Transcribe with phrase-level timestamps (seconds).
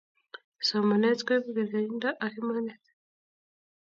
[0.67, 2.83] somanet koipu kerkeindo ak imanit